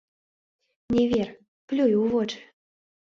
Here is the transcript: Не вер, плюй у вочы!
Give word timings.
Не 0.95 1.03
вер, 1.13 1.27
плюй 1.67 1.93
у 2.01 2.11
вочы! 2.15 2.41